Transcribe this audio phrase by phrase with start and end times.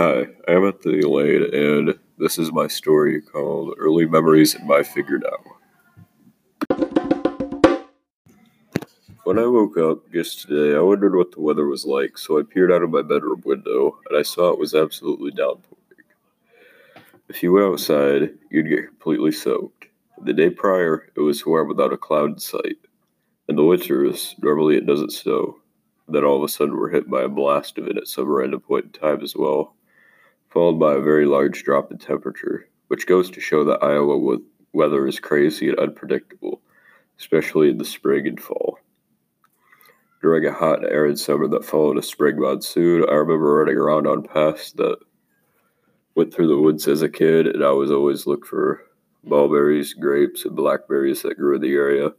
[0.00, 5.18] Hi, I'm Anthony Lane, and this is my story called Early Memories in My Figure
[5.18, 6.76] Now.
[9.24, 12.70] When I woke up yesterday, I wondered what the weather was like, so I peered
[12.70, 16.04] out of my bedroom window and I saw it was absolutely downpouring.
[17.28, 19.86] If you went outside, you'd get completely soaked.
[20.22, 22.78] The day prior, it was warm without a cloud in sight.
[23.48, 25.56] In the winters, normally it doesn't snow.
[26.06, 28.60] Then all of a sudden, we're hit by a blast of it at some random
[28.60, 29.74] point in time as well
[30.58, 34.38] followed by a very large drop in temperature, which goes to show that Iowa
[34.72, 36.60] weather is crazy and unpredictable,
[37.16, 38.80] especially in the spring and fall.
[40.20, 44.08] During a hot and arid summer that followed a spring monsoon, I remember running around
[44.08, 44.98] on paths that
[46.16, 48.84] went through the woods as a kid, and I was always look for
[49.22, 52.14] mulberries, grapes, and blackberries that grew in the area.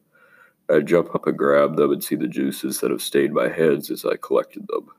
[0.70, 3.92] I'd jump up and grab them and see the juices that have stained my hands
[3.92, 4.92] as I collected them.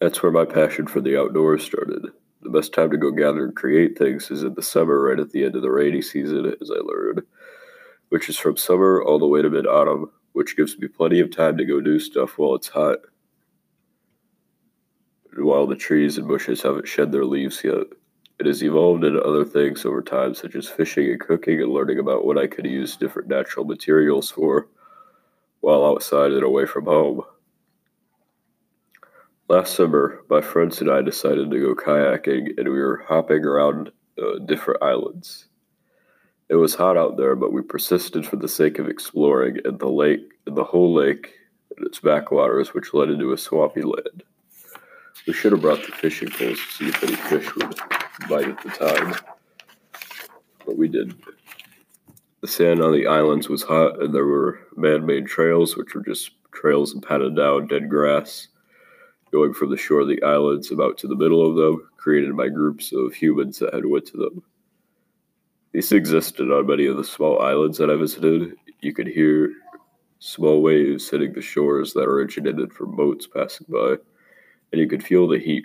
[0.00, 2.06] That's where my passion for the outdoors started.
[2.42, 5.30] The best time to go gather and create things is in the summer, right at
[5.30, 7.22] the end of the rainy season, as I learned,
[8.08, 11.30] which is from summer all the way to mid autumn, which gives me plenty of
[11.30, 13.00] time to go do stuff while it's hot.
[15.32, 17.86] And while the trees and bushes haven't shed their leaves yet.
[18.38, 21.98] It has evolved into other things over time, such as fishing and cooking and learning
[21.98, 24.66] about what I could use different natural materials for
[25.60, 27.22] while outside and away from home.
[29.50, 33.90] Last summer, my friends and I decided to go kayaking, and we were hopping around
[34.16, 35.46] uh, different islands.
[36.48, 39.88] It was hot out there, but we persisted for the sake of exploring, and the
[39.88, 41.32] lake, and the whole lake,
[41.76, 44.22] and its backwaters, which led into a swampy land.
[45.26, 47.76] We should have brought the fishing poles to see if any fish would
[48.28, 49.16] bite at the time,
[50.64, 51.24] but we didn't.
[52.40, 56.30] The sand on the islands was hot, and there were man-made trails, which were just
[56.52, 58.46] trails and patted down dead grass
[59.32, 62.48] going from the shore of the islands about to the middle of them, created by
[62.48, 64.42] groups of humans that had went to them.
[65.72, 68.54] These existed on many of the small islands that I visited.
[68.80, 69.52] You could hear
[70.18, 73.96] small waves hitting the shores that originated from boats passing by,
[74.72, 75.64] and you could feel the heat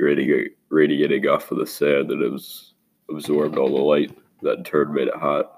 [0.70, 2.74] radiating off of the sand, that was
[3.10, 5.52] absorbed all the light that in turn made it hot.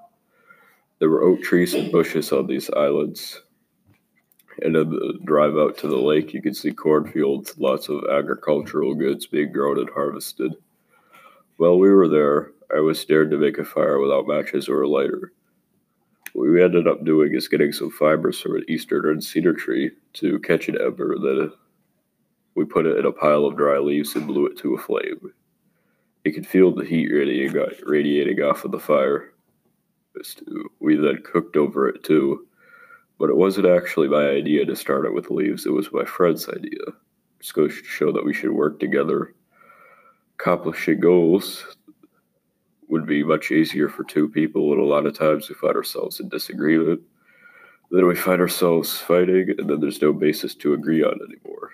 [1.00, 3.42] There were oak trees and bushes on these islands,
[4.62, 9.28] and the drive out to the lake, you can see cornfields, lots of agricultural goods
[9.28, 10.54] being grown and harvested.
[11.58, 14.88] While we were there, I was dared to make a fire without matches or a
[14.88, 15.32] lighter.
[16.34, 20.40] What we ended up doing is getting some fibers from an eastern cedar tree to
[20.40, 21.56] catch an ember, then uh,
[22.56, 25.32] we put it in a pile of dry leaves and blew it to a flame.
[26.24, 29.32] You could feel the heat radiating off of the fire.
[30.80, 32.48] We then cooked over it too
[33.20, 36.48] but it wasn't actually my idea to start it with leaves, it was my friend's
[36.50, 36.86] idea.
[37.40, 39.34] Just goes to show that we should work together.
[40.40, 41.66] Accomplishing goals
[42.90, 46.20] would be much easier for two people, and a lot of times we find ourselves
[46.20, 47.02] in disagreement.
[47.92, 51.72] Then we find ourselves fighting, and then there's no basis to agree on anymore.